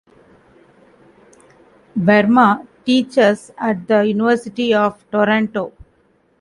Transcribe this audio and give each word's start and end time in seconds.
Verma 1.95 2.65
teaches 2.83 3.51
at 3.55 3.87
the 3.87 4.03
University 4.07 4.73
of 4.73 5.05
Toronto. 5.11 5.73